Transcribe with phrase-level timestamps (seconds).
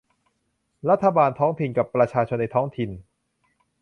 [0.89, 2.89] รัฐบาลท้องถิ่นกับประชาชนในท้องถิ่น